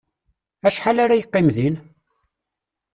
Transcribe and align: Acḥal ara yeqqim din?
Acḥal 0.67 0.97
ara 1.03 1.19
yeqqim 1.19 1.47
din? 1.55 1.75